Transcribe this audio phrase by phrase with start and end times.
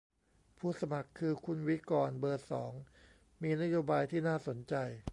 [0.57, 2.73] ผู้สมัครคือ คุณวิกรณ์ เบอร์ สอง
[3.41, 4.75] มีนโยบายที่น่าสนใจ